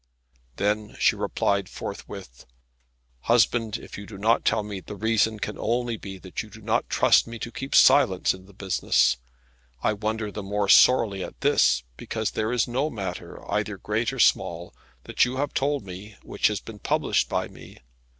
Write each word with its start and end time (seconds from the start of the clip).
Then 0.55 0.95
she 0.99 1.15
replied 1.15 1.69
forthwith, 1.69 2.47
"Husband, 3.25 3.77
if 3.77 3.99
you 3.99 4.07
do 4.07 4.17
not 4.17 4.43
tell 4.43 4.63
me, 4.63 4.79
the 4.79 4.95
reason 4.95 5.37
can 5.37 5.59
only 5.59 5.95
be 5.95 6.17
that 6.17 6.41
you 6.41 6.49
do 6.49 6.59
not 6.59 6.89
trust 6.89 7.27
me 7.27 7.37
to 7.37 7.51
keep 7.51 7.75
silence 7.75 8.33
in 8.33 8.47
the 8.47 8.53
business. 8.55 9.17
I 9.83 9.93
wonder 9.93 10.31
the 10.31 10.41
more 10.41 10.69
sorely 10.69 11.23
at 11.23 11.39
this, 11.41 11.83
because 11.97 12.31
there 12.31 12.51
is 12.51 12.67
no 12.67 12.89
matter, 12.89 13.43
either 13.47 13.77
great 13.77 14.11
or 14.11 14.17
small, 14.19 14.73
that 15.03 15.23
you 15.23 15.37
have 15.37 15.53
told 15.53 15.85
me, 15.85 16.15
which 16.23 16.47
has 16.47 16.61
been 16.61 16.79
published 16.79 17.29
by 17.29 17.47
me. 17.47 17.77